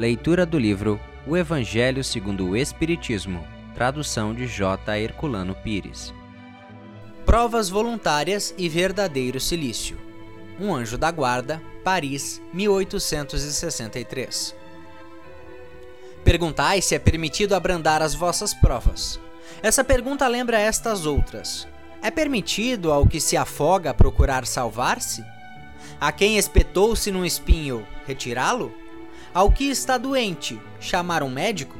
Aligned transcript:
Leitura 0.00 0.44
do 0.46 0.58
livro 0.58 0.98
O 1.26 1.36
Evangelho 1.36 2.02
segundo 2.02 2.48
o 2.48 2.56
Espiritismo, 2.56 3.46
tradução 3.74 4.32
de 4.32 4.46
J. 4.46 4.98
Herculano 4.98 5.54
Pires. 5.54 6.14
Provas 7.26 7.68
voluntárias 7.68 8.54
e 8.56 8.66
verdadeiro 8.66 9.38
silício. 9.38 9.98
Um 10.58 10.74
anjo 10.74 10.96
da 10.96 11.10
guarda, 11.10 11.60
Paris, 11.84 12.40
1863. 12.54 14.56
Perguntai 16.24 16.80
se 16.80 16.94
é 16.94 16.98
permitido 16.98 17.54
abrandar 17.54 18.00
as 18.00 18.14
vossas 18.14 18.54
provas. 18.54 19.20
Essa 19.62 19.84
pergunta 19.84 20.26
lembra 20.26 20.58
estas 20.58 21.04
outras. 21.04 21.68
É 22.00 22.10
permitido 22.10 22.90
ao 22.90 23.06
que 23.06 23.20
se 23.20 23.36
afoga 23.36 23.92
procurar 23.92 24.46
salvar-se? 24.46 25.22
A 26.00 26.10
quem 26.10 26.38
espetou-se 26.38 27.10
num 27.10 27.26
espinho, 27.26 27.86
retirá-lo? 28.06 28.74
Ao 29.32 29.48
que 29.52 29.70
está 29.70 29.96
doente, 29.96 30.60
chamar 30.80 31.22
um 31.22 31.30
médico? 31.30 31.78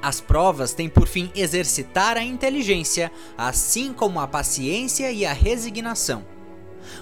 As 0.00 0.22
provas 0.22 0.72
têm 0.72 0.88
por 0.88 1.06
fim 1.06 1.30
exercitar 1.34 2.16
a 2.16 2.22
inteligência, 2.22 3.12
assim 3.36 3.92
como 3.92 4.18
a 4.20 4.26
paciência 4.26 5.12
e 5.12 5.26
a 5.26 5.34
resignação. 5.34 6.24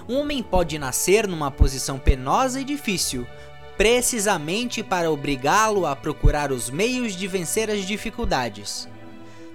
Um 0.09 0.17
homem 0.17 0.43
pode 0.43 0.77
nascer 0.77 1.25
numa 1.25 1.49
posição 1.49 1.97
penosa 1.97 2.59
e 2.59 2.65
difícil, 2.65 3.25
precisamente 3.77 4.83
para 4.83 5.09
obrigá-lo 5.09 5.85
a 5.85 5.95
procurar 5.95 6.51
os 6.51 6.69
meios 6.69 7.15
de 7.15 7.25
vencer 7.25 7.71
as 7.71 7.85
dificuldades. 7.85 8.89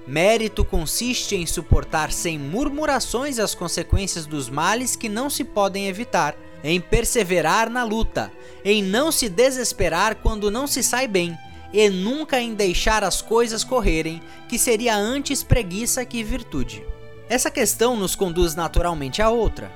Mérito 0.07 0.65
consiste 0.65 1.37
em 1.37 1.45
suportar 1.45 2.11
sem 2.11 2.39
murmurações 2.39 3.39
as 3.39 3.55
consequências 3.55 4.25
dos 4.25 4.49
males 4.49 4.97
que 4.97 5.11
não 5.11 5.29
se 5.29 5.45
podem 5.45 5.89
evitar, 5.89 6.35
em 6.63 6.81
perseverar 6.81 7.71
na 7.71 7.85
luta, 7.85 8.31
em 8.65 8.83
não 8.83 9.11
se 9.11 9.29
desesperar 9.29 10.17
quando 10.17 10.51
não 10.51 10.67
se 10.67 10.83
sai 10.83 11.07
bem, 11.07 11.37
e 11.73 11.89
nunca 11.89 12.41
em 12.41 12.55
deixar 12.55 13.05
as 13.05 13.23
coisas 13.23 13.63
correrem, 13.63 14.21
que 14.49 14.59
seria 14.59 14.97
antes 14.97 15.43
preguiça 15.43 16.05
que 16.05 16.23
virtude. 16.23 16.85
Essa 17.29 17.51
questão 17.51 17.97
nos 17.97 18.15
conduz 18.15 18.55
naturalmente 18.55 19.23
a 19.23 19.31
outra. 19.31 19.71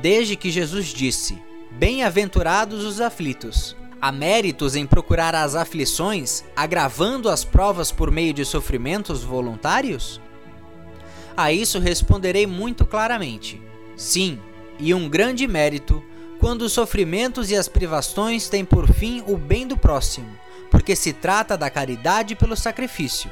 Desde 0.00 0.34
que 0.34 0.50
Jesus 0.50 0.86
disse: 0.86 1.38
Bem-aventurados 1.72 2.84
os 2.84 3.00
aflitos, 3.00 3.76
Há 4.00 4.12
méritos 4.12 4.76
em 4.76 4.86
procurar 4.86 5.34
as 5.34 5.54
aflições, 5.54 6.44
agravando 6.54 7.30
as 7.30 7.44
provas 7.44 7.90
por 7.90 8.10
meio 8.10 8.32
de 8.32 8.44
sofrimentos 8.44 9.24
voluntários? 9.24 10.20
A 11.34 11.50
isso 11.50 11.78
responderei 11.78 12.46
muito 12.46 12.84
claramente: 12.84 13.60
sim, 13.96 14.38
e 14.78 14.92
um 14.92 15.08
grande 15.08 15.46
mérito 15.46 16.04
quando 16.38 16.62
os 16.62 16.72
sofrimentos 16.72 17.50
e 17.50 17.56
as 17.56 17.68
privações 17.68 18.48
têm 18.48 18.64
por 18.64 18.92
fim 18.92 19.22
o 19.26 19.36
bem 19.36 19.66
do 19.66 19.76
próximo, 19.76 20.28
porque 20.70 20.94
se 20.94 21.12
trata 21.12 21.56
da 21.56 21.70
caridade 21.70 22.34
pelo 22.34 22.56
sacrifício. 22.56 23.30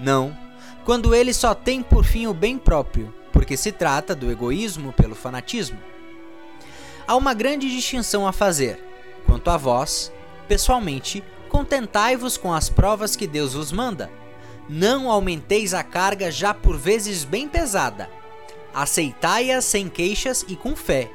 Não, 0.00 0.36
quando 0.84 1.14
ele 1.14 1.32
só 1.32 1.54
tem 1.54 1.82
por 1.82 2.04
fim 2.04 2.26
o 2.26 2.34
bem 2.34 2.58
próprio, 2.58 3.14
porque 3.32 3.56
se 3.56 3.72
trata 3.72 4.14
do 4.14 4.30
egoísmo 4.30 4.92
pelo 4.92 5.14
fanatismo. 5.14 5.78
Há 7.06 7.16
uma 7.16 7.34
grande 7.34 7.68
distinção 7.70 8.26
a 8.26 8.32
fazer 8.32 8.92
Quanto 9.26 9.50
a 9.50 9.56
vós, 9.56 10.12
pessoalmente, 10.48 11.22
contentai-vos 11.48 12.36
com 12.36 12.52
as 12.52 12.68
provas 12.68 13.16
que 13.16 13.26
Deus 13.26 13.54
vos 13.54 13.72
manda. 13.72 14.10
Não 14.68 15.10
aumenteis 15.10 15.74
a 15.74 15.82
carga 15.82 16.30
já 16.30 16.54
por 16.54 16.76
vezes 16.76 17.24
bem 17.24 17.48
pesada. 17.48 18.08
Aceitai-as 18.72 19.64
sem 19.64 19.88
queixas 19.88 20.44
e 20.48 20.56
com 20.56 20.74
fé. 20.74 21.10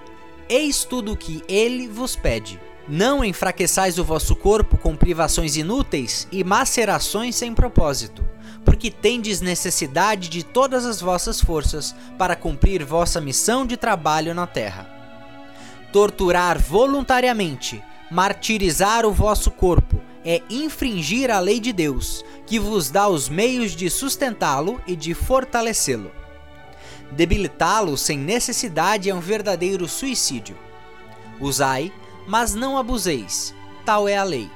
Eis 0.50 0.84
tudo 0.84 1.14
o 1.14 1.18
que 1.18 1.44
ele 1.48 1.88
vos 1.88 2.16
pede. 2.16 2.60
Não 2.88 3.24
enfraqueçais 3.24 4.00
o 4.00 4.04
vosso 4.04 4.36
corpo 4.36 4.78
com 4.78 4.96
privações 4.96 5.58
inúteis 5.58 6.28
e 6.32 6.44
macerações 6.44 7.36
sem 7.36 7.54
propósito, 7.54 8.24
porque 8.64 8.90
tendes 8.90 9.42
necessidade 9.42 10.30
de 10.30 10.44
todas 10.44 10.86
as 10.86 11.02
vossas 11.02 11.42
forças 11.42 11.94
para 12.18 12.36
cumprir 12.36 12.86
vossa 12.86 13.20
missão 13.20 13.66
de 13.66 13.76
trabalho 13.76 14.34
na 14.34 14.48
terra. 14.48 14.90
Torturar 15.92 16.58
voluntariamente, 16.60 17.84
Martirizar 18.10 19.06
o 19.06 19.12
vosso 19.12 19.52
corpo 19.52 20.00
é 20.24 20.42
infringir 20.50 21.30
a 21.30 21.42
lei 21.42 21.60
de 21.60 21.74
Deus, 21.74 22.24
que 22.46 22.58
vos 22.58 22.90
dá 22.90 23.10
os 23.10 23.28
meios 23.28 23.76
de 23.76 23.90
sustentá-lo 23.90 24.82
e 24.88 24.96
de 24.96 25.14
fortalecê-lo. 25.14 26.10
Debilitá-lo 27.12 27.98
sem 27.98 28.18
necessidade 28.18 29.10
é 29.10 29.16
um 29.16 29.20
verdadeiro 29.20 29.88
suicídio. 29.88 30.58
Usai, 31.40 31.92
mas 32.28 32.54
não 32.54 32.78
abuseis, 32.78 33.54
tal 33.86 34.08
é 34.08 34.18
a 34.18 34.24
lei. 34.24 34.50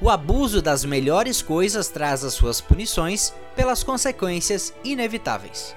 O 0.00 0.10
abuso 0.10 0.60
das 0.60 0.84
melhores 0.84 1.40
coisas 1.42 1.88
traz 1.88 2.24
as 2.24 2.34
suas 2.34 2.60
punições 2.60 3.32
pelas 3.54 3.82
consequências 3.82 4.74
inevitáveis. 4.84 5.74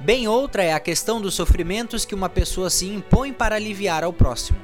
Bem 0.00 0.28
outra 0.28 0.62
é 0.62 0.72
a 0.72 0.80
questão 0.80 1.20
dos 1.20 1.34
sofrimentos 1.34 2.04
que 2.04 2.14
uma 2.14 2.28
pessoa 2.28 2.70
se 2.70 2.86
impõe 2.86 3.32
para 3.32 3.56
aliviar 3.56 4.04
ao 4.04 4.12
próximo. 4.12 4.58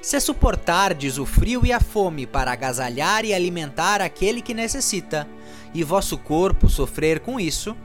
Se 0.00 0.18
suportardes 0.18 1.18
o 1.18 1.26
frio 1.26 1.64
e 1.64 1.72
a 1.72 1.78
fome 1.78 2.26
para 2.26 2.50
agasalhar 2.50 3.24
e 3.24 3.32
alimentar 3.32 4.00
aquele 4.00 4.42
que 4.42 4.54
necessita, 4.54 5.28
e 5.72 5.84
vosso 5.84 6.18
corpo 6.18 6.68
sofrer 6.68 7.20
com 7.20 7.38
isso, 7.38 7.76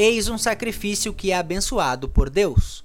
eis 0.00 0.28
um 0.28 0.38
sacrifício 0.38 1.12
que 1.12 1.32
é 1.32 1.36
abençoado 1.36 2.08
por 2.08 2.30
Deus. 2.30 2.84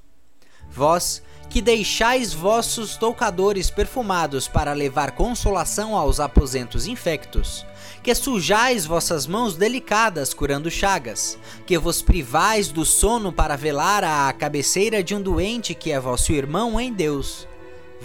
Vós, 0.69 1.22
que 1.50 1.62
deixais 1.62 2.34
vossos 2.34 2.97
toucadores 2.97 3.69
perfumados 3.69 4.47
para 4.47 4.74
levar 4.74 5.12
consolação 5.12 5.96
aos 5.96 6.19
aposentos 6.19 6.88
infectos, 6.88 7.66
que 8.01 8.16
sujais 8.16 8.85
vossas 8.85 9.28
mãos 9.28 9.56
delicadas 9.56 10.34
curando 10.34 10.72
chagas, 10.72 11.38
que 11.68 11.78
vos 11.78 12.01
privais 12.01 12.69
do 12.69 12.84
sono 12.84 13.31
para 13.31 13.56
velar 13.56 14.03
à 14.03 14.34
cabeceira 14.34 15.03
de 15.03 15.13
um 15.13 15.22
doente 15.22 15.75
que 15.75 15.91
é 15.91 16.00
vosso 16.00 16.31
irmão 16.31 16.80
em 16.80 16.91
Deus, 16.91 17.47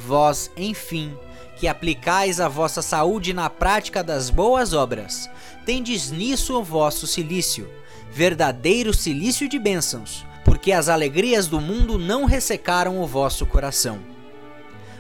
Vós, 0.07 0.51
enfim, 0.57 1.17
que 1.57 1.67
aplicais 1.67 2.41
a 2.41 2.49
vossa 2.49 2.81
saúde 2.81 3.33
na 3.33 3.51
prática 3.51 4.03
das 4.03 4.31
boas 4.31 4.73
obras, 4.73 5.29
tendes 5.67 6.11
nisso 6.11 6.57
o 6.57 6.63
vosso 6.63 7.07
silício, 7.07 7.69
verdadeiro 8.19 8.93
silício 8.93 9.49
de 9.49 9.61
bênçãos, 9.61 10.27
porque 10.45 10.73
as 10.73 10.89
alegrias 10.89 11.47
do 11.47 11.61
mundo 11.61 11.97
não 11.97 12.25
ressecaram 12.25 13.01
o 13.01 13.07
vosso 13.07 13.47
coração. 13.47 14.01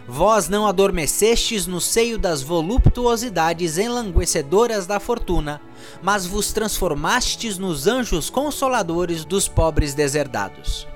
Vós 0.06 0.48
não 0.48 0.68
adormecestes 0.68 1.66
no 1.66 1.80
seio 1.80 2.16
das 2.16 2.42
voluptuosidades 2.42 3.76
enlanguecedoras 3.76 4.86
da 4.86 5.00
fortuna, 5.00 5.60
mas 6.00 6.26
vos 6.26 6.52
transformastes 6.52 7.58
nos 7.58 7.88
anjos 7.88 8.30
consoladores 8.30 9.24
dos 9.24 9.48
pobres 9.48 9.94
deserdados. 9.94 10.86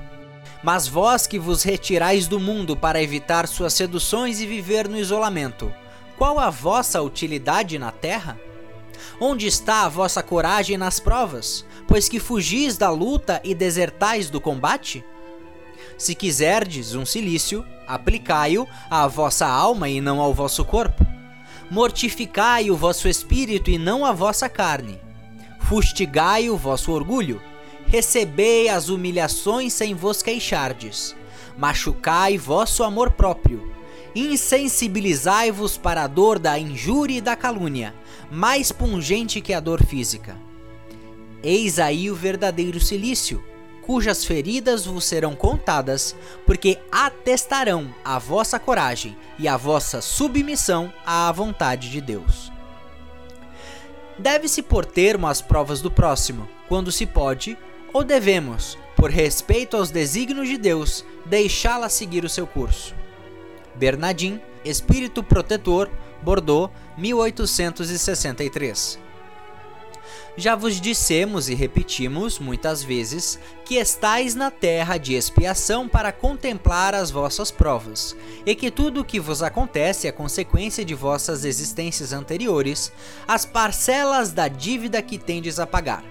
Mas 0.63 0.87
vós 0.87 1.27
que 1.27 1.41
vos 1.41 1.65
retirais 1.65 2.29
do 2.29 2.39
mundo 2.39 2.77
para 2.77 3.03
evitar 3.03 3.49
suas 3.49 3.75
seduções 3.75 4.41
e 4.41 4.47
viver 4.47 4.89
no 4.89 4.97
isolamento, 4.97 5.75
qual 6.17 6.39
a 6.39 6.51
vossa 6.51 7.03
utilidade 7.03 7.81
na 7.81 7.91
terra? 7.91 8.39
Onde 9.21 9.49
está 9.49 9.85
a 9.85 9.89
vossa 9.89 10.23
coragem 10.23 10.77
nas 10.77 11.01
provas, 11.01 11.65
pois 11.87 12.09
que 12.09 12.19
fugis 12.19 12.77
da 12.77 12.91
luta 12.91 13.41
e 13.45 13.55
desertais 13.55 14.31
do 14.31 14.41
combate? 14.41 15.05
Se 15.99 16.15
quiserdes 16.15 16.95
um 16.95 17.05
cilício, 17.05 17.65
aplicai-o 17.87 18.67
à 18.91 19.07
vossa 19.07 19.47
alma 19.47 19.89
e 19.89 20.01
não 20.01 20.21
ao 20.21 20.35
vosso 20.35 20.65
corpo. 20.65 21.07
Mortificai 21.71 22.71
o 22.71 22.77
vosso 22.77 23.09
espírito 23.09 23.71
e 23.71 23.79
não 23.79 24.05
a 24.05 24.13
vossa 24.13 24.49
carne. 24.49 24.99
Fustigai 25.61 26.51
o 26.51 26.57
vosso 26.57 26.93
orgulho 26.93 27.41
recebei 27.93 28.71
as 28.71 28.89
humilhações 28.89 29.75
sem 29.75 29.95
vos 29.95 30.23
queixardes. 30.23 31.15
Machucai 31.59 32.39
vosso 32.39 32.83
amor 32.83 33.11
próprio. 33.11 33.71
Insensibilizai-vos 34.15 35.77
para 35.77 36.05
a 36.05 36.07
dor 36.07 36.39
da 36.39 36.59
injúria 36.59 37.19
e 37.19 37.21
da 37.21 37.37
calúnia, 37.37 37.95
mais 38.31 38.73
pungente 38.73 39.43
que 39.43 39.53
a 39.53 39.61
dor 39.61 39.85
física. 39.85 40.37
Eis 41.43 41.79
aí 41.79 42.11
o 42.11 42.15
verdadeiro 42.15 42.79
silício, 42.79 43.43
cujas 43.83 44.25
feridas 44.25 44.87
vos 44.87 45.05
serão 45.05 45.35
contadas, 45.35 46.15
porque 46.47 46.79
atestarão 46.91 47.93
a 48.05 48.19
vossa 48.19 48.59
coragem 48.59 49.17
e 49.39 49.49
a 49.49 49.57
vossa 49.57 50.01
submissão 50.01 50.93
à 51.05 51.31
vontade 51.33 51.91
de 51.91 52.01
Deus. 52.01 52.53
Deve-se 54.19 54.63
pôr 54.63 54.85
termo 54.85 55.27
às 55.27 55.43
provas 55.43 55.81
do 55.81 55.91
próximo, 55.91 56.49
quando 56.69 56.93
se 56.93 57.07
pode, 57.07 57.59
ou 57.93 58.05
devemos, 58.05 58.79
por 58.95 59.11
respeito 59.11 59.77
aos 59.77 59.91
desígnios 59.91 60.49
de 60.49 60.57
Deus, 60.57 61.05
deixá-la 61.27 61.89
seguir 61.89 62.25
o 62.25 62.29
seu 62.29 62.47
curso? 62.47 62.95
Bernardin, 63.75 64.41
Espírito 64.65 65.25
Protetor, 65.25 65.91
Bordeaux, 66.23 66.71
1863. 66.97 68.99
Já 70.35 70.57
vos 70.57 70.81
dissemos 70.81 71.51
e 71.51 71.55
repetimos 71.55 72.39
muitas 72.39 72.83
vezes 72.83 73.39
que 73.67 73.75
estais 73.75 74.35
na 74.35 74.51
terra 74.51 74.97
de 74.97 75.13
expiação 75.13 75.87
para 75.87 76.11
contemplar 76.11 76.95
as 76.95 77.11
vossas 77.11 77.51
provas, 77.51 78.17
e 78.47 78.55
que 78.55 78.71
tudo 78.71 79.03
o 79.03 79.05
que 79.05 79.21
vos 79.21 79.43
acontece 79.43 80.09
é 80.09 80.13
consequência 80.13 80.87
de 80.87 80.95
vossas 80.95 81.45
existências 81.45 82.15
anteriores, 82.15 82.91
as 83.29 83.45
parcelas 83.45 84.33
da 84.33 84.49
dívida 84.49 85.03
que 85.03 85.19
tendes 85.19 85.59
a 85.59 85.67
pagar. 85.67 86.03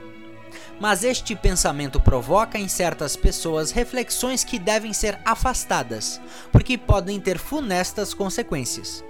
Mas 0.79 1.03
este 1.03 1.35
pensamento 1.35 1.99
provoca 1.99 2.59
em 2.59 2.67
certas 2.67 3.15
pessoas 3.15 3.71
reflexões 3.71 4.43
que 4.43 4.59
devem 4.59 4.93
ser 4.93 5.19
afastadas, 5.25 6.21
porque 6.51 6.77
podem 6.77 7.19
ter 7.19 7.39
funestas 7.39 8.13
consequências. 8.13 9.03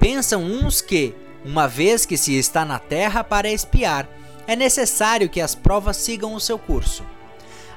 Pensam 0.00 0.42
uns 0.42 0.80
que, 0.80 1.14
uma 1.44 1.66
vez 1.66 2.06
que 2.06 2.16
se 2.16 2.34
está 2.34 2.64
na 2.64 2.78
terra 2.78 3.22
para 3.22 3.50
espiar, 3.50 4.08
é 4.46 4.56
necessário 4.56 5.28
que 5.28 5.40
as 5.40 5.54
provas 5.54 5.96
sigam 5.96 6.34
o 6.34 6.40
seu 6.40 6.58
curso. 6.58 7.04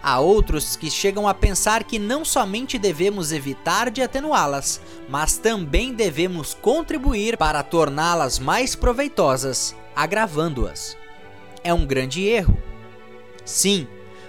Há 0.02 0.20
outros 0.20 0.76
que 0.76 0.92
chegam 0.92 1.28
a 1.28 1.34
pensar 1.34 1.84
que 1.84 1.98
não 1.98 2.24
somente 2.24 2.78
devemos 2.78 3.32
evitar 3.32 3.90
de 3.90 4.04
atenuá-las, 4.04 4.80
mas 5.10 5.38
também 5.38 5.94
devemos 5.94 6.54
contribuir 6.54 7.38
para 7.38 7.64
torná-las 7.64 8.38
mais 8.38 8.76
proveitosas, 8.76 9.76
agravando-as. 9.96 10.96
É 11.64 11.74
um 11.74 11.88
grande 11.88 12.24
erro. 12.24 12.56
Sim, 13.44 13.88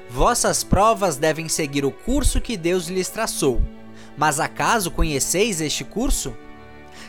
vossas 0.08 0.64
provas 0.64 1.16
devem 1.16 1.46
seguir 1.46 1.84
o 1.84 1.90
curso 1.90 2.40
que 2.40 2.56
Deus 2.56 2.86
lhes 2.86 3.10
traçou. 3.10 3.60
Mas 4.16 4.40
acaso 4.40 4.90
conheceis 4.90 5.60
este 5.60 5.84
curso? 5.84 6.34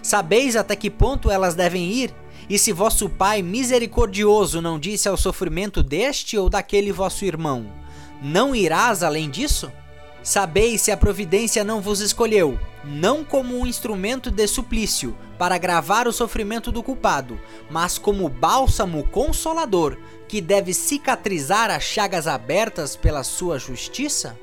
Sabeis 0.04 0.58
até 0.58 0.76
que 0.76 0.90
ponto 0.90 1.32
elas 1.32 1.56
devem 1.56 1.90
ir 1.90 2.14
e 2.50 2.58
se 2.58 2.72
vosso 2.72 3.10
Pai 3.10 3.42
misericordioso 3.42 4.62
não 4.62 4.80
disse 4.80 5.10
ao 5.10 5.18
sofrimento 5.18 5.84
deste 5.84 6.38
ou 6.38 6.50
daquele 6.50 6.92
vosso 6.92 7.26
irmão: 7.26 7.66
Não 8.22 8.56
irás 8.56 9.04
além 9.04 9.30
disso? 9.30 9.72
Sabeis 10.24 10.82
se 10.82 10.92
a 10.92 10.98
providência 10.98 11.64
não 11.64 11.80
vos 11.80 12.02
escolheu, 12.02 12.60
não 12.84 13.24
como 13.24 13.58
um 13.58 13.66
instrumento 13.66 14.30
de 14.30 14.46
suplício, 14.48 15.16
para 15.38 15.56
agravar 15.56 16.08
o 16.08 16.12
sofrimento 16.12 16.72
do 16.72 16.84
culpado, 16.84 17.40
mas 17.70 17.98
como 17.98 18.28
bálsamo 18.28 19.08
consolador, 19.08 19.98
que 20.28 20.42
deve 20.42 20.74
cicatrizar 20.74 21.72
as 21.72 21.84
chagas 21.84 22.28
abertas 22.28 22.96
pela 22.96 23.24
sua 23.24 23.58
justiça? 23.58 24.38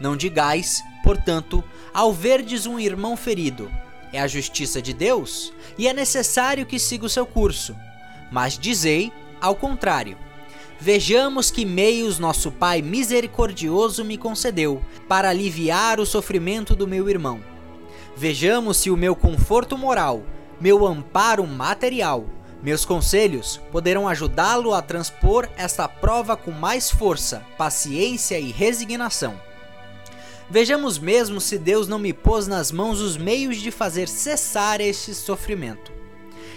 Não 0.00 0.16
digais, 0.16 0.82
portanto, 1.02 1.62
ao 1.92 2.12
verdes 2.12 2.64
um 2.64 2.78
irmão 2.78 3.16
ferido, 3.16 3.70
é 4.12 4.20
a 4.20 4.26
justiça 4.26 4.80
de 4.80 4.92
Deus 4.92 5.52
e 5.76 5.88
é 5.88 5.92
necessário 5.92 6.66
que 6.66 6.78
siga 6.78 7.06
o 7.06 7.08
seu 7.08 7.26
curso. 7.26 7.76
Mas 8.30 8.58
dizei 8.58 9.12
ao 9.40 9.54
contrário. 9.54 10.16
Vejamos 10.80 11.50
que 11.50 11.64
meios 11.64 12.18
nosso 12.18 12.52
Pai 12.52 12.80
misericordioso 12.80 14.04
me 14.04 14.16
concedeu 14.16 14.80
para 15.08 15.28
aliviar 15.28 15.98
o 15.98 16.06
sofrimento 16.06 16.76
do 16.76 16.86
meu 16.86 17.08
irmão. 17.08 17.40
Vejamos 18.16 18.76
se 18.76 18.90
o 18.90 18.96
meu 18.96 19.16
conforto 19.16 19.76
moral, 19.76 20.22
meu 20.60 20.86
amparo 20.86 21.46
material, 21.46 22.26
meus 22.62 22.84
conselhos 22.84 23.60
poderão 23.70 24.08
ajudá-lo 24.08 24.74
a 24.74 24.82
transpor 24.82 25.48
esta 25.56 25.88
prova 25.88 26.36
com 26.36 26.50
mais 26.50 26.90
força, 26.90 27.44
paciência 27.56 28.38
e 28.38 28.50
resignação. 28.50 29.40
Vejamos 30.50 30.98
mesmo 30.98 31.42
se 31.42 31.58
Deus 31.58 31.86
não 31.86 31.98
me 31.98 32.12
pôs 32.14 32.46
nas 32.46 32.72
mãos 32.72 33.00
os 33.00 33.18
meios 33.18 33.58
de 33.58 33.70
fazer 33.70 34.08
cessar 34.08 34.80
este 34.80 35.14
sofrimento. 35.14 35.92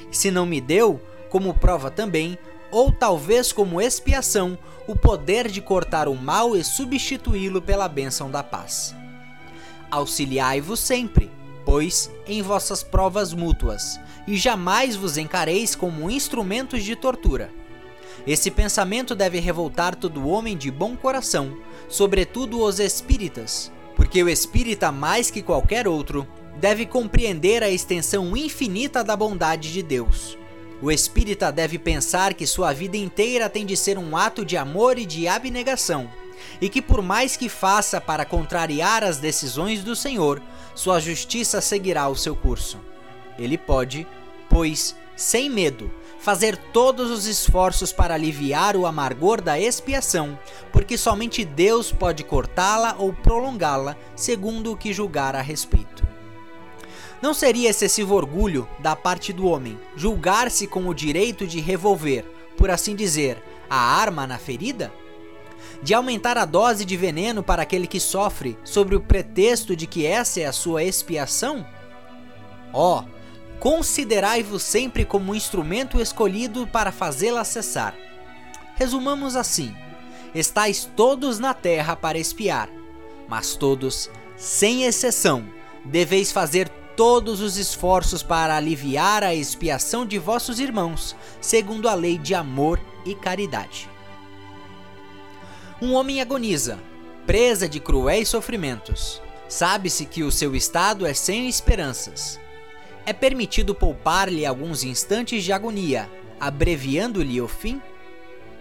Se 0.09 0.31
não 0.31 0.45
me 0.45 0.61
deu, 0.61 1.01
como 1.29 1.53
prova 1.53 1.91
também, 1.91 2.37
ou 2.71 2.89
talvez 2.89 3.51
como 3.51 3.81
expiação, 3.81 4.57
o 4.87 4.95
poder 4.95 5.49
de 5.49 5.59
cortar 5.59 6.07
o 6.07 6.15
mal 6.15 6.55
e 6.55 6.63
substituí-lo 6.63 7.61
pela 7.61 7.89
bênção 7.89 8.31
da 8.31 8.41
paz. 8.41 8.95
Auxiliai-vos 9.89 10.79
sempre, 10.79 11.29
pois, 11.65 12.09
em 12.25 12.41
vossas 12.41 12.81
provas 12.81 13.33
mútuas, 13.33 13.99
e 14.25 14.37
jamais 14.37 14.95
vos 14.95 15.17
encareis 15.17 15.75
como 15.75 16.09
instrumentos 16.09 16.81
de 16.85 16.95
tortura. 16.95 17.51
Esse 18.25 18.49
pensamento 18.49 19.13
deve 19.15 19.39
revoltar 19.39 19.95
todo 19.95 20.29
homem 20.29 20.55
de 20.55 20.71
bom 20.71 20.95
coração, 20.95 21.57
sobretudo 21.89 22.61
os 22.61 22.79
espíritas, 22.79 23.69
porque 24.01 24.23
o 24.23 24.29
espírita, 24.29 24.91
mais 24.91 25.29
que 25.29 25.43
qualquer 25.43 25.87
outro, 25.87 26.27
deve 26.59 26.87
compreender 26.87 27.61
a 27.61 27.69
extensão 27.69 28.35
infinita 28.35 29.03
da 29.03 29.15
bondade 29.15 29.71
de 29.71 29.83
Deus. 29.83 30.35
O 30.81 30.91
espírita 30.91 31.51
deve 31.51 31.77
pensar 31.77 32.33
que 32.33 32.47
sua 32.47 32.73
vida 32.73 32.97
inteira 32.97 33.47
tem 33.47 33.63
de 33.63 33.77
ser 33.77 33.99
um 33.99 34.17
ato 34.17 34.43
de 34.43 34.57
amor 34.57 34.97
e 34.97 35.05
de 35.05 35.27
abnegação, 35.27 36.09
e 36.59 36.67
que 36.67 36.81
por 36.81 37.03
mais 37.03 37.37
que 37.37 37.47
faça 37.47 38.01
para 38.01 38.25
contrariar 38.25 39.03
as 39.03 39.19
decisões 39.19 39.83
do 39.83 39.95
Senhor, 39.95 40.41
sua 40.73 40.99
justiça 40.99 41.61
seguirá 41.61 42.09
o 42.09 42.15
seu 42.15 42.35
curso. 42.35 42.79
Ele 43.37 43.55
pode, 43.55 44.07
pois, 44.49 44.95
sem 45.15 45.47
medo, 45.47 45.91
fazer 46.21 46.55
todos 46.55 47.09
os 47.09 47.25
esforços 47.25 47.91
para 47.91 48.13
aliviar 48.13 48.77
o 48.77 48.85
amargor 48.85 49.41
da 49.41 49.59
expiação, 49.59 50.37
porque 50.71 50.95
somente 50.95 51.43
Deus 51.43 51.91
pode 51.91 52.23
cortá-la 52.23 52.95
ou 52.99 53.11
prolongá-la, 53.11 53.97
segundo 54.15 54.71
o 54.71 54.77
que 54.77 54.93
julgar 54.93 55.35
a 55.35 55.41
respeito. 55.41 56.07
Não 57.23 57.33
seria 57.33 57.69
excessivo 57.71 58.15
orgulho 58.15 58.67
da 58.79 58.95
parte 58.95 59.33
do 59.33 59.47
homem 59.47 59.79
julgar-se 59.95 60.67
com 60.67 60.87
o 60.87 60.93
direito 60.93 61.47
de 61.47 61.59
revolver, 61.59 62.23
por 62.55 62.69
assim 62.69 62.95
dizer, 62.95 63.41
a 63.67 63.77
arma 63.77 64.27
na 64.27 64.37
ferida? 64.37 64.93
De 65.81 65.95
aumentar 65.95 66.37
a 66.37 66.45
dose 66.45 66.85
de 66.85 66.95
veneno 66.95 67.41
para 67.41 67.63
aquele 67.63 67.87
que 67.87 67.99
sofre, 67.99 68.57
sob 68.63 68.95
o 68.95 69.01
pretexto 69.01 69.75
de 69.75 69.87
que 69.87 70.05
essa 70.05 70.39
é 70.39 70.45
a 70.45 70.53
sua 70.53 70.83
expiação? 70.83 71.65
Ó, 72.73 72.99
oh, 72.99 73.20
considerai-vos 73.61 74.63
sempre 74.63 75.05
como 75.05 75.31
um 75.31 75.35
instrumento 75.35 76.01
escolhido 76.01 76.65
para 76.65 76.91
fazê-la 76.91 77.43
cessar. 77.45 77.95
Resumamos 78.75 79.35
assim: 79.35 79.73
estáis 80.33 80.89
todos 80.95 81.37
na 81.37 81.53
terra 81.53 81.95
para 81.95 82.17
espiar, 82.17 82.67
mas 83.29 83.55
todos, 83.55 84.09
sem 84.35 84.83
exceção, 84.83 85.47
deveis 85.85 86.31
fazer 86.31 86.67
todos 86.97 87.39
os 87.39 87.55
esforços 87.55 88.23
para 88.23 88.57
aliviar 88.57 89.23
a 89.23 89.35
expiação 89.35 90.07
de 90.07 90.17
vossos 90.17 90.59
irmãos, 90.59 91.15
segundo 91.39 91.87
a 91.87 91.93
lei 91.93 92.17
de 92.17 92.33
amor 92.33 92.81
e 93.05 93.13
caridade. 93.13 93.87
Um 95.79 95.93
homem 95.93 96.19
agoniza, 96.19 96.79
presa 97.27 97.69
de 97.69 97.79
cruéis 97.79 98.27
sofrimentos. 98.27 99.21
Sabe-se 99.47 100.05
que 100.05 100.23
o 100.23 100.31
seu 100.31 100.55
estado 100.55 101.05
é 101.05 101.13
sem 101.13 101.47
esperanças 101.47 102.39
é 103.05 103.13
permitido 103.13 103.73
poupar-lhe 103.73 104.45
alguns 104.45 104.83
instantes 104.83 105.43
de 105.43 105.51
agonia, 105.51 106.09
abreviando-lhe 106.39 107.41
o 107.41 107.47
fim? 107.47 107.81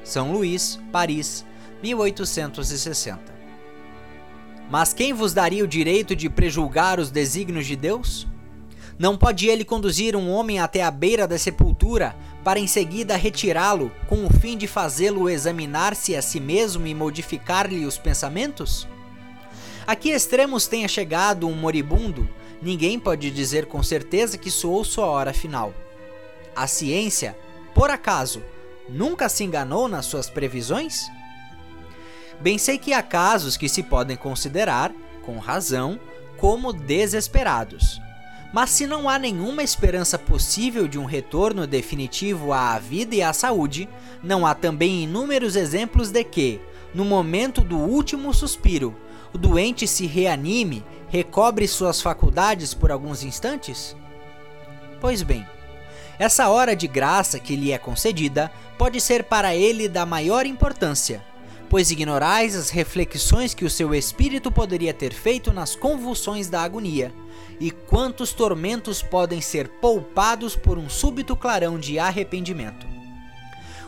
São 0.02 0.32
Luís, 0.32 0.80
Paris, 0.90 1.44
1860. 1.82 3.40
Mas 4.70 4.92
quem 4.92 5.12
vos 5.12 5.32
daria 5.32 5.64
o 5.64 5.68
direito 5.68 6.14
de 6.14 6.30
prejulgar 6.30 7.00
os 7.00 7.10
desígnios 7.10 7.66
de 7.66 7.76
Deus? 7.76 8.26
Não 8.98 9.16
pode 9.16 9.48
ele 9.48 9.64
conduzir 9.64 10.14
um 10.14 10.30
homem 10.30 10.60
até 10.60 10.82
a 10.82 10.90
beira 10.90 11.26
da 11.26 11.38
sepultura 11.38 12.14
para 12.44 12.60
em 12.60 12.66
seguida 12.66 13.16
retirá-lo 13.16 13.90
com 14.06 14.26
o 14.26 14.30
fim 14.30 14.56
de 14.56 14.66
fazê-lo 14.66 15.28
examinar-se 15.28 16.14
a 16.14 16.22
si 16.22 16.38
mesmo 16.38 16.86
e 16.86 16.94
modificar-lhe 16.94 17.84
os 17.84 17.98
pensamentos? 17.98 18.86
A 19.86 19.96
que 19.96 20.10
extremos 20.10 20.66
tenha 20.66 20.86
chegado 20.86 21.48
um 21.48 21.54
moribundo 21.54 22.28
ninguém 22.60 22.98
pode 22.98 23.30
dizer 23.30 23.66
com 23.66 23.82
certeza 23.82 24.38
que 24.38 24.50
soou 24.50 24.84
sua 24.84 25.06
hora 25.06 25.32
final. 25.32 25.74
A 26.54 26.66
ciência, 26.66 27.36
por 27.74 27.90
acaso, 27.90 28.42
nunca 28.88 29.28
se 29.28 29.44
enganou 29.44 29.88
nas 29.88 30.06
suas 30.06 30.28
previsões? 30.28 31.08
Bem 32.40 32.58
sei 32.58 32.78
que 32.78 32.92
há 32.92 33.02
casos 33.02 33.56
que 33.56 33.68
se 33.68 33.82
podem 33.82 34.16
considerar, 34.16 34.92
com 35.22 35.38
razão, 35.38 36.00
como 36.36 36.72
desesperados. 36.72 38.00
Mas 38.52 38.70
se 38.70 38.86
não 38.86 39.08
há 39.08 39.18
nenhuma 39.18 39.62
esperança 39.62 40.18
possível 40.18 40.88
de 40.88 40.98
um 40.98 41.04
retorno 41.04 41.66
definitivo 41.66 42.52
à 42.52 42.78
vida 42.78 43.14
e 43.14 43.22
à 43.22 43.32
saúde, 43.32 43.88
não 44.22 44.44
há 44.44 44.54
também 44.54 45.04
inúmeros 45.04 45.54
exemplos 45.54 46.10
de 46.10 46.24
que, 46.24 46.60
no 46.92 47.04
momento 47.04 47.60
do 47.60 47.76
último 47.76 48.34
suspiro, 48.34 48.96
o 49.32 49.38
doente 49.38 49.86
se 49.86 50.06
reanime, 50.06 50.84
recobre 51.10 51.66
suas 51.66 52.00
faculdades 52.00 52.72
por 52.72 52.90
alguns 52.90 53.22
instantes? 53.24 53.96
Pois 55.00 55.22
bem, 55.22 55.46
essa 56.18 56.48
hora 56.48 56.76
de 56.76 56.86
graça 56.86 57.40
que 57.40 57.56
lhe 57.56 57.72
é 57.72 57.78
concedida 57.78 58.50
pode 58.78 59.00
ser 59.00 59.24
para 59.24 59.54
ele 59.54 59.88
da 59.88 60.06
maior 60.06 60.46
importância, 60.46 61.24
pois 61.68 61.90
ignorais 61.90 62.54
as 62.54 62.70
reflexões 62.70 63.54
que 63.54 63.64
o 63.64 63.70
seu 63.70 63.94
espírito 63.94 64.52
poderia 64.52 64.94
ter 64.94 65.12
feito 65.12 65.52
nas 65.52 65.74
convulsões 65.74 66.48
da 66.48 66.62
agonia, 66.62 67.12
e 67.58 67.70
quantos 67.70 68.32
tormentos 68.32 69.02
podem 69.02 69.40
ser 69.40 69.68
poupados 69.80 70.54
por 70.54 70.78
um 70.78 70.88
súbito 70.88 71.34
clarão 71.34 71.78
de 71.78 71.98
arrependimento. 71.98 72.86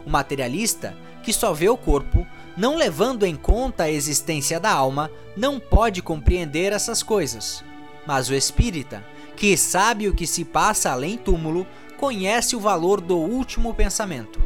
O 0.04 0.10
materialista, 0.10 0.96
que 1.22 1.32
só 1.32 1.52
vê 1.52 1.68
o 1.68 1.76
corpo, 1.76 2.26
não 2.56 2.76
levando 2.76 3.24
em 3.24 3.34
conta 3.34 3.84
a 3.84 3.90
existência 3.90 4.60
da 4.60 4.70
alma, 4.70 5.10
não 5.36 5.58
pode 5.58 6.02
compreender 6.02 6.72
essas 6.72 7.02
coisas. 7.02 7.64
Mas 8.06 8.28
o 8.28 8.34
espírita, 8.34 9.04
que 9.36 9.56
sabe 9.56 10.08
o 10.08 10.14
que 10.14 10.26
se 10.26 10.44
passa 10.44 10.90
além 10.90 11.16
túmulo, 11.16 11.66
conhece 11.96 12.54
o 12.56 12.60
valor 12.60 13.00
do 13.00 13.16
último 13.16 13.72
pensamento. 13.72 14.40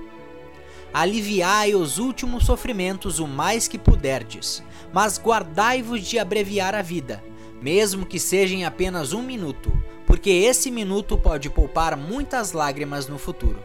Aliviai 0.92 1.74
os 1.74 1.98
últimos 1.98 2.44
sofrimentos 2.44 3.18
o 3.18 3.26
mais 3.26 3.66
que 3.68 3.78
puderdes, 3.78 4.62
mas 4.92 5.18
guardai-vos 5.18 6.06
de 6.06 6.18
abreviar 6.18 6.74
a 6.74 6.82
vida, 6.82 7.22
mesmo 7.60 8.06
que 8.06 8.18
seja 8.18 8.54
em 8.54 8.64
apenas 8.64 9.12
um 9.12 9.22
minuto, 9.22 9.72
porque 10.06 10.30
esse 10.30 10.70
minuto 10.70 11.18
pode 11.18 11.50
poupar 11.50 11.96
muitas 11.96 12.52
lágrimas 12.52 13.08
no 13.08 13.18
futuro. 13.18 13.58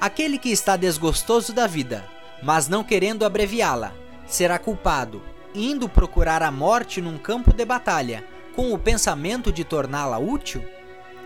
Aquele 0.00 0.38
que 0.38 0.48
está 0.48 0.76
desgostoso 0.76 1.52
da 1.52 1.66
vida, 1.66 2.08
mas 2.42 2.68
não 2.68 2.82
querendo 2.82 3.24
abreviá-la, 3.24 3.92
será 4.26 4.58
culpado, 4.58 5.22
indo 5.54 5.88
procurar 5.88 6.42
a 6.42 6.50
morte 6.50 7.00
num 7.00 7.18
campo 7.18 7.52
de 7.52 7.64
batalha, 7.64 8.24
com 8.54 8.72
o 8.72 8.78
pensamento 8.78 9.52
de 9.52 9.64
torná-la 9.64 10.18
útil? 10.18 10.64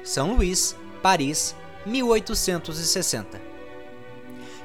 São 0.03 0.35
Luís, 0.35 0.77
Paris, 1.03 1.55
1860. 1.87 3.41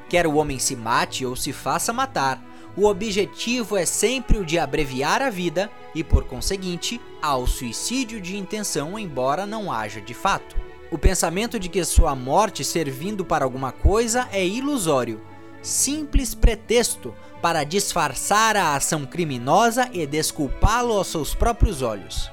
Quer 0.08 0.26
o 0.26 0.34
homem 0.34 0.58
se 0.58 0.74
mate 0.74 1.24
ou 1.24 1.36
se 1.36 1.52
faça 1.52 1.92
matar, 1.92 2.42
o 2.76 2.86
objetivo 2.86 3.76
é 3.76 3.84
sempre 3.84 4.38
o 4.38 4.44
de 4.44 4.58
abreviar 4.58 5.20
a 5.22 5.30
vida 5.30 5.70
e, 5.94 6.04
por 6.04 6.24
conseguinte, 6.24 7.00
ao 7.20 7.46
suicídio 7.46 8.20
de 8.20 8.36
intenção, 8.36 8.98
embora 8.98 9.44
não 9.44 9.72
haja 9.72 10.00
de 10.00 10.14
fato. 10.14 10.56
O 10.90 10.98
pensamento 10.98 11.58
de 11.58 11.68
que 11.68 11.84
sua 11.84 12.14
morte 12.14 12.64
servindo 12.64 13.24
para 13.24 13.44
alguma 13.44 13.72
coisa 13.72 14.28
é 14.32 14.46
ilusório, 14.46 15.20
simples 15.62 16.34
pretexto 16.34 17.14
para 17.40 17.64
disfarçar 17.64 18.56
a 18.56 18.74
ação 18.74 19.04
criminosa 19.04 19.88
e 19.92 20.06
desculpá-lo 20.06 20.92
aos 20.94 21.08
seus 21.08 21.34
próprios 21.34 21.82
olhos. 21.82 22.30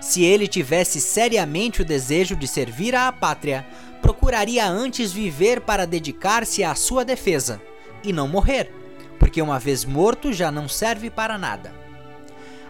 Se 0.00 0.22
ele 0.24 0.48
tivesse 0.48 1.00
seriamente 1.00 1.82
o 1.82 1.84
desejo 1.84 2.34
de 2.34 2.48
servir 2.48 2.94
à 2.94 3.12
pátria, 3.12 3.66
procuraria 4.00 4.66
antes 4.66 5.12
viver 5.12 5.60
para 5.60 5.86
dedicar-se 5.86 6.64
à 6.64 6.74
sua 6.74 7.04
defesa 7.04 7.60
e 8.02 8.12
não 8.12 8.26
morrer, 8.26 8.72
porque 9.18 9.42
uma 9.42 9.58
vez 9.58 9.84
morto 9.84 10.32
já 10.32 10.50
não 10.50 10.68
serve 10.68 11.10
para 11.10 11.36
nada. 11.36 11.74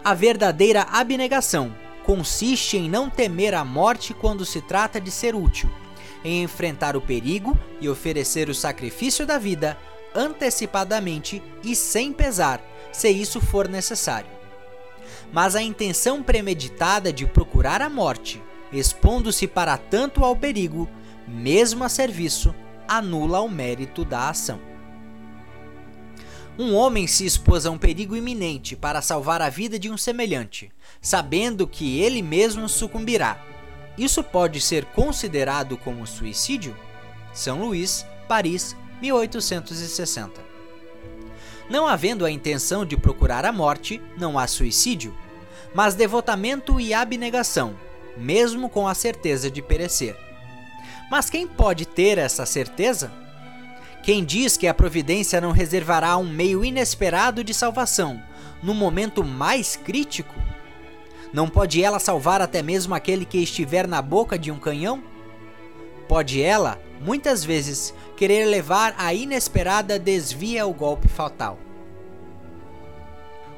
A 0.03 0.13
verdadeira 0.13 0.81
abnegação 0.91 1.73
consiste 2.03 2.75
em 2.75 2.89
não 2.89 3.09
temer 3.09 3.53
a 3.53 3.63
morte 3.63 4.13
quando 4.13 4.45
se 4.45 4.59
trata 4.59 4.99
de 4.99 5.11
ser 5.11 5.35
útil, 5.35 5.69
em 6.23 6.43
enfrentar 6.43 6.95
o 6.95 7.01
perigo 7.01 7.57
e 7.79 7.89
oferecer 7.89 8.49
o 8.49 8.55
sacrifício 8.55 9.25
da 9.25 9.37
vida 9.37 9.77
antecipadamente 10.15 11.41
e 11.63 11.75
sem 11.75 12.11
pesar, 12.11 12.61
se 12.91 13.09
isso 13.09 13.39
for 13.39 13.67
necessário. 13.67 14.29
Mas 15.31 15.55
a 15.55 15.61
intenção 15.61 16.21
premeditada 16.21 17.11
de 17.11 17.25
procurar 17.25 17.81
a 17.81 17.89
morte, 17.89 18.41
expondo-se 18.71 19.47
para 19.47 19.77
tanto 19.77 20.23
ao 20.23 20.35
perigo, 20.35 20.89
mesmo 21.27 21.83
a 21.83 21.89
serviço, 21.89 22.53
anula 22.87 23.39
o 23.39 23.49
mérito 23.49 24.03
da 24.03 24.29
ação. 24.29 24.59
Um 26.59 26.75
homem 26.75 27.07
se 27.07 27.25
expôs 27.25 27.65
a 27.65 27.71
um 27.71 27.77
perigo 27.77 28.15
iminente 28.15 28.75
para 28.75 29.01
salvar 29.01 29.41
a 29.41 29.49
vida 29.49 29.79
de 29.79 29.89
um 29.89 29.97
semelhante, 29.97 30.69
sabendo 31.01 31.65
que 31.65 31.99
ele 31.99 32.21
mesmo 32.21 32.67
sucumbirá. 32.67 33.41
Isso 33.97 34.23
pode 34.23 34.61
ser 34.61 34.85
considerado 34.85 35.77
como 35.77 36.07
suicídio? 36.07 36.75
São 37.33 37.61
Luís, 37.61 38.05
Paris, 38.27 38.75
1860. 39.01 40.41
Não 41.69 41.87
havendo 41.87 42.25
a 42.25 42.31
intenção 42.31 42.85
de 42.85 42.97
procurar 42.97 43.45
a 43.45 43.51
morte, 43.51 44.01
não 44.17 44.37
há 44.37 44.47
suicídio, 44.47 45.15
mas 45.73 45.95
devotamento 45.95 46.79
e 46.79 46.93
abnegação, 46.93 47.75
mesmo 48.17 48.69
com 48.69 48.87
a 48.87 48.93
certeza 48.93 49.49
de 49.49 49.61
perecer. 49.61 50.15
Mas 51.09 51.29
quem 51.29 51.47
pode 51.47 51.85
ter 51.85 52.17
essa 52.17 52.45
certeza? 52.45 53.11
Quem 54.03 54.23
diz 54.25 54.57
que 54.57 54.67
a 54.67 54.73
providência 54.73 55.39
não 55.39 55.51
reservará 55.51 56.17
um 56.17 56.27
meio 56.27 56.65
inesperado 56.65 57.43
de 57.43 57.53
salvação 57.53 58.21
no 58.63 58.73
momento 58.73 59.23
mais 59.23 59.75
crítico? 59.75 60.33
Não 61.33 61.47
pode 61.47 61.81
ela 61.81 61.99
salvar 61.99 62.41
até 62.41 62.61
mesmo 62.61 62.93
aquele 62.93 63.25
que 63.25 63.37
estiver 63.37 63.87
na 63.87 64.01
boca 64.01 64.37
de 64.37 64.51
um 64.51 64.59
canhão? 64.59 65.01
Pode 66.07 66.41
ela, 66.41 66.81
muitas 66.99 67.43
vezes, 67.43 67.93
querer 68.17 68.45
levar 68.45 68.93
a 68.97 69.13
inesperada 69.13 69.97
desvia 69.97 70.65
o 70.65 70.73
golpe 70.73 71.07
fatal. 71.07 71.57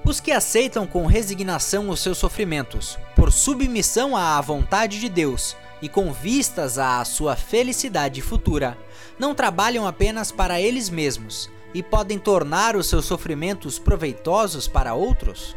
Os 0.05 0.19
que 0.19 0.31
aceitam 0.31 0.85
com 0.85 1.05
resignação 1.05 1.89
os 1.89 2.01
seus 2.01 2.17
sofrimentos, 2.17 2.99
por 3.15 3.31
submissão 3.31 4.15
à 4.15 4.39
vontade 4.41 4.99
de 4.99 5.09
Deus 5.09 5.55
e 5.81 5.89
com 5.89 6.11
vistas 6.11 6.77
à 6.77 7.03
sua 7.05 7.35
felicidade 7.35 8.21
futura, 8.21 8.77
não 9.17 9.33
trabalham 9.33 9.87
apenas 9.87 10.31
para 10.31 10.61
eles 10.61 10.89
mesmos 10.89 11.49
e 11.73 11.81
podem 11.81 12.19
tornar 12.19 12.75
os 12.75 12.87
seus 12.87 13.05
sofrimentos 13.05 13.79
proveitosos 13.79 14.67
para 14.67 14.93
outros? 14.93 15.55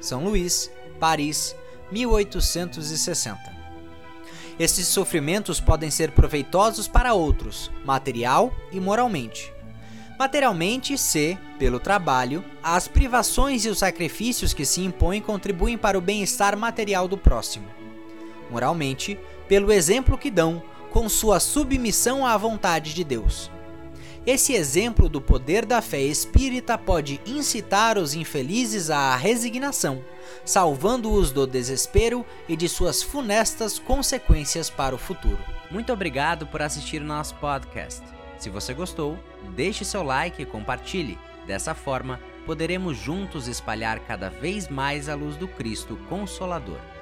São 0.00 0.24
Luís, 0.24 0.70
Paris, 0.98 1.54
1860. 1.90 3.58
Esses 4.58 4.88
sofrimentos 4.88 5.60
podem 5.60 5.90
ser 5.90 6.10
proveitosos 6.10 6.88
para 6.88 7.14
outros, 7.14 7.70
material 7.84 8.52
e 8.72 8.80
moralmente. 8.80 9.52
Materialmente, 10.18 10.98
se, 10.98 11.38
pelo 11.60 11.78
trabalho, 11.78 12.44
as 12.60 12.88
privações 12.88 13.64
e 13.64 13.68
os 13.68 13.78
sacrifícios 13.78 14.52
que 14.52 14.64
se 14.64 14.80
impõem 14.80 15.22
contribuem 15.22 15.78
para 15.78 15.96
o 15.96 16.00
bem-estar 16.00 16.58
material 16.58 17.06
do 17.06 17.16
próximo. 17.16 17.68
Moralmente, 18.50 19.16
pelo 19.46 19.70
exemplo 19.70 20.18
que 20.18 20.30
dão 20.30 20.60
com 20.90 21.08
sua 21.08 21.38
submissão 21.38 22.26
à 22.26 22.36
vontade 22.36 22.94
de 22.94 23.04
Deus. 23.04 23.48
Esse 24.28 24.52
exemplo 24.52 25.08
do 25.08 25.22
poder 25.22 25.64
da 25.64 25.80
fé 25.80 26.02
espírita 26.02 26.76
pode 26.76 27.18
incitar 27.24 27.96
os 27.96 28.12
infelizes 28.12 28.90
à 28.90 29.16
resignação, 29.16 30.04
salvando-os 30.44 31.32
do 31.32 31.46
desespero 31.46 32.26
e 32.46 32.54
de 32.54 32.68
suas 32.68 33.02
funestas 33.02 33.78
consequências 33.78 34.68
para 34.68 34.94
o 34.94 34.98
futuro. 34.98 35.38
Muito 35.70 35.94
obrigado 35.94 36.46
por 36.46 36.60
assistir 36.60 37.00
o 37.00 37.06
nosso 37.06 37.36
podcast. 37.36 38.02
Se 38.38 38.50
você 38.50 38.74
gostou, 38.74 39.18
deixe 39.56 39.82
seu 39.82 40.02
like 40.02 40.42
e 40.42 40.44
compartilhe. 40.44 41.18
Dessa 41.46 41.74
forma, 41.74 42.20
poderemos 42.44 42.98
juntos 42.98 43.48
espalhar 43.48 43.98
cada 44.00 44.28
vez 44.28 44.68
mais 44.68 45.08
a 45.08 45.14
luz 45.14 45.36
do 45.36 45.48
Cristo 45.48 45.96
Consolador. 46.06 46.97